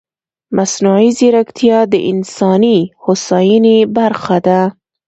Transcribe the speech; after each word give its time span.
مصنوعي 0.57 1.09
ځیرکتیا 1.17 1.79
د 1.93 1.95
انساني 2.11 2.79
هوساینې 3.03 3.77
برخه 3.95 4.37
ده. 4.47 4.61